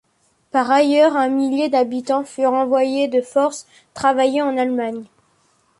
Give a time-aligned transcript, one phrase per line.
[0.49, 5.03] Par ailleurs, un millier d'habitants furent envoyés de force travailler en Allemagne.